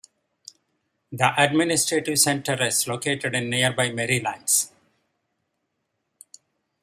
[1.11, 4.71] The administrative centre is located in nearby Merrylands.